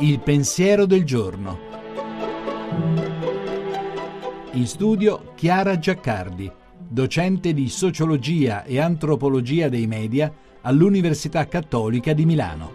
Il 0.00 0.20
pensiero 0.20 0.86
del 0.86 1.02
giorno. 1.02 1.58
In 4.52 4.64
studio 4.64 5.32
Chiara 5.34 5.76
Giaccardi, 5.76 6.48
docente 6.88 7.52
di 7.52 7.68
sociologia 7.68 8.62
e 8.62 8.78
antropologia 8.78 9.68
dei 9.68 9.88
media 9.88 10.32
all'Università 10.60 11.48
Cattolica 11.48 12.12
di 12.12 12.24
Milano. 12.26 12.72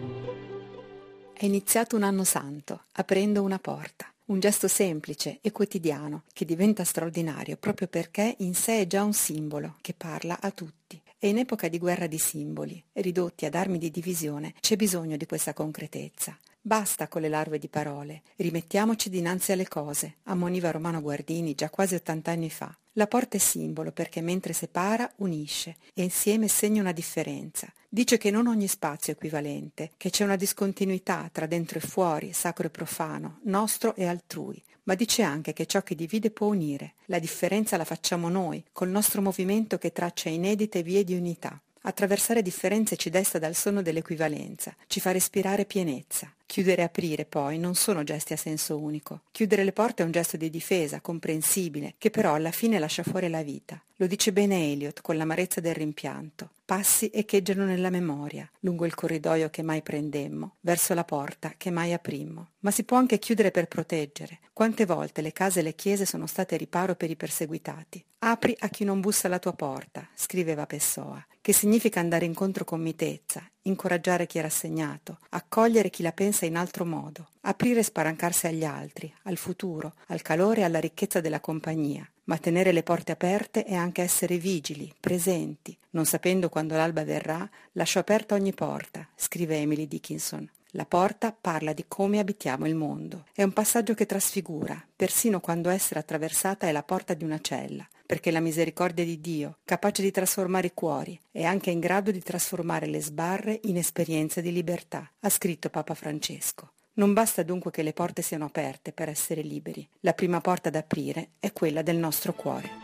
È 1.32 1.46
iniziato 1.46 1.96
un 1.96 2.02
anno 2.02 2.24
santo, 2.24 2.82
aprendo 2.92 3.42
una 3.42 3.58
porta. 3.58 4.06
Un 4.26 4.38
gesto 4.38 4.68
semplice 4.68 5.38
e 5.40 5.50
quotidiano 5.50 6.24
che 6.34 6.44
diventa 6.44 6.84
straordinario 6.84 7.56
proprio 7.56 7.88
perché 7.88 8.34
in 8.40 8.52
sé 8.52 8.80
è 8.80 8.86
già 8.86 9.02
un 9.02 9.14
simbolo 9.14 9.76
che 9.80 9.94
parla 9.96 10.38
a 10.42 10.50
tutti. 10.50 11.00
E 11.18 11.28
in 11.28 11.38
epoca 11.38 11.68
di 11.68 11.78
guerra 11.78 12.06
di 12.06 12.18
simboli, 12.18 12.84
ridotti 12.92 13.46
ad 13.46 13.54
armi 13.54 13.78
di 13.78 13.90
divisione, 13.90 14.52
c'è 14.60 14.76
bisogno 14.76 15.16
di 15.16 15.24
questa 15.24 15.54
concretezza. 15.54 16.36
Basta 16.66 17.08
con 17.08 17.20
le 17.20 17.28
larve 17.28 17.58
di 17.58 17.68
parole, 17.68 18.22
rimettiamoci 18.36 19.10
dinanzi 19.10 19.52
alle 19.52 19.68
cose, 19.68 20.14
ammoniva 20.22 20.70
Romano 20.70 21.02
Guardini 21.02 21.54
già 21.54 21.68
quasi 21.68 21.94
80 21.94 22.30
anni 22.30 22.48
fa. 22.48 22.74
La 22.92 23.06
porta 23.06 23.36
è 23.36 23.38
simbolo 23.38 23.92
perché 23.92 24.22
mentre 24.22 24.54
separa 24.54 25.12
unisce 25.16 25.76
e 25.92 26.04
insieme 26.04 26.48
segna 26.48 26.80
una 26.80 26.92
differenza. 26.92 27.70
Dice 27.86 28.16
che 28.16 28.30
non 28.30 28.46
ogni 28.46 28.66
spazio 28.66 29.12
è 29.12 29.16
equivalente, 29.16 29.90
che 29.98 30.08
c'è 30.08 30.24
una 30.24 30.36
discontinuità 30.36 31.28
tra 31.30 31.44
dentro 31.44 31.76
e 31.76 31.82
fuori, 31.82 32.32
sacro 32.32 32.68
e 32.68 32.70
profano, 32.70 33.40
nostro 33.42 33.94
e 33.94 34.06
altrui, 34.06 34.62
ma 34.84 34.94
dice 34.94 35.20
anche 35.20 35.52
che 35.52 35.66
ciò 35.66 35.82
che 35.82 35.94
divide 35.94 36.30
può 36.30 36.46
unire. 36.46 36.94
La 37.06 37.18
differenza 37.18 37.76
la 37.76 37.84
facciamo 37.84 38.30
noi, 38.30 38.64
col 38.72 38.88
nostro 38.88 39.20
movimento 39.20 39.76
che 39.76 39.92
traccia 39.92 40.30
inedite 40.30 40.82
vie 40.82 41.04
di 41.04 41.14
unità. 41.14 41.60
Attraversare 41.86 42.40
differenze 42.40 42.96
ci 42.96 43.10
desta 43.10 43.38
dal 43.38 43.54
sonno 43.54 43.82
dell'equivalenza, 43.82 44.74
ci 44.86 45.00
fa 45.00 45.12
respirare 45.12 45.66
pienezza. 45.66 46.32
Chiudere 46.46 46.80
e 46.80 46.84
aprire, 46.84 47.26
poi, 47.26 47.58
non 47.58 47.74
sono 47.74 48.04
gesti 48.04 48.32
a 48.32 48.38
senso 48.38 48.78
unico. 48.78 49.22
Chiudere 49.30 49.64
le 49.64 49.72
porte 49.72 50.02
è 50.02 50.06
un 50.06 50.12
gesto 50.12 50.38
di 50.38 50.48
difesa, 50.48 51.02
comprensibile, 51.02 51.94
che 51.98 52.08
però 52.08 52.32
alla 52.34 52.52
fine 52.52 52.78
lascia 52.78 53.02
fuori 53.02 53.28
la 53.28 53.42
vita. 53.42 53.82
Lo 53.96 54.06
dice 54.06 54.32
bene 54.32 54.72
Eliot 54.72 55.02
con 55.02 55.16
l'amarezza 55.16 55.60
del 55.60 55.74
rimpianto. 55.74 56.50
Passi 56.64 57.10
echeggiano 57.12 57.66
nella 57.66 57.90
memoria, 57.90 58.48
lungo 58.60 58.86
il 58.86 58.94
corridoio 58.94 59.50
che 59.50 59.62
mai 59.62 59.82
prendemmo, 59.82 60.56
verso 60.60 60.94
la 60.94 61.04
porta 61.04 61.52
che 61.56 61.70
mai 61.70 61.92
aprimmo. 61.92 62.52
Ma 62.60 62.70
si 62.70 62.84
può 62.84 62.96
anche 62.96 63.18
chiudere 63.18 63.50
per 63.50 63.68
proteggere. 63.68 64.40
Quante 64.54 64.86
volte 64.86 65.20
le 65.20 65.32
case 65.32 65.60
e 65.60 65.62
le 65.62 65.74
chiese 65.74 66.06
sono 66.06 66.26
state 66.26 66.56
riparo 66.56 66.94
per 66.94 67.10
i 67.10 67.16
perseguitati. 67.16 68.02
Apri 68.20 68.56
a 68.60 68.68
chi 68.68 68.84
non 68.84 69.00
bussa 69.00 69.26
alla 69.26 69.38
tua 69.38 69.52
porta, 69.52 70.08
scriveva 70.14 70.66
Pessoa, 70.66 71.22
che 71.44 71.52
significa 71.52 72.00
andare 72.00 72.24
incontro 72.24 72.64
con 72.64 72.80
mitezza, 72.80 73.46
incoraggiare 73.64 74.24
chi 74.24 74.38
è 74.38 74.40
rassegnato, 74.40 75.18
accogliere 75.28 75.90
chi 75.90 76.02
la 76.02 76.12
pensa 76.12 76.46
in 76.46 76.56
altro 76.56 76.86
modo, 76.86 77.28
aprire 77.42 77.80
e 77.80 77.82
sparancarsi 77.82 78.46
agli 78.46 78.64
altri, 78.64 79.12
al 79.24 79.36
futuro, 79.36 79.92
al 80.06 80.22
calore 80.22 80.62
e 80.62 80.64
alla 80.64 80.80
ricchezza 80.80 81.20
della 81.20 81.40
compagnia. 81.40 82.10
Ma 82.24 82.38
tenere 82.38 82.72
le 82.72 82.82
porte 82.82 83.12
aperte 83.12 83.64
è 83.64 83.74
anche 83.74 84.00
essere 84.00 84.38
vigili, 84.38 84.90
presenti. 84.98 85.76
Non 85.90 86.06
sapendo 86.06 86.48
quando 86.48 86.76
l'alba 86.76 87.04
verrà, 87.04 87.46
lascio 87.72 87.98
aperta 87.98 88.34
ogni 88.34 88.54
porta, 88.54 89.06
scrive 89.14 89.58
Emily 89.58 89.86
Dickinson. 89.86 90.50
La 90.76 90.86
porta 90.86 91.30
parla 91.30 91.72
di 91.72 91.84
come 91.86 92.18
abitiamo 92.18 92.66
il 92.66 92.74
mondo. 92.74 93.26
È 93.32 93.44
un 93.44 93.52
passaggio 93.52 93.94
che 93.94 94.06
trasfigura, 94.06 94.84
persino 94.96 95.38
quando 95.38 95.68
essere 95.68 96.00
attraversata 96.00 96.66
è 96.66 96.72
la 96.72 96.82
porta 96.82 97.14
di 97.14 97.22
una 97.22 97.38
cella, 97.40 97.86
perché 98.04 98.32
la 98.32 98.40
misericordia 98.40 99.04
di 99.04 99.20
Dio, 99.20 99.58
capace 99.64 100.02
di 100.02 100.10
trasformare 100.10 100.66
i 100.66 100.74
cuori, 100.74 101.16
è 101.30 101.44
anche 101.44 101.70
in 101.70 101.78
grado 101.78 102.10
di 102.10 102.20
trasformare 102.20 102.86
le 102.86 103.00
sbarre 103.00 103.60
in 103.64 103.76
esperienze 103.76 104.42
di 104.42 104.50
libertà, 104.50 105.08
ha 105.20 105.28
scritto 105.28 105.70
Papa 105.70 105.94
Francesco. 105.94 106.72
Non 106.94 107.12
basta 107.12 107.44
dunque 107.44 107.70
che 107.70 107.84
le 107.84 107.92
porte 107.92 108.22
siano 108.22 108.46
aperte 108.46 108.90
per 108.90 109.08
essere 109.08 109.42
liberi. 109.42 109.88
La 110.00 110.12
prima 110.12 110.40
porta 110.40 110.70
da 110.70 110.80
aprire 110.80 111.30
è 111.38 111.52
quella 111.52 111.82
del 111.82 111.98
nostro 111.98 112.32
cuore. 112.32 112.83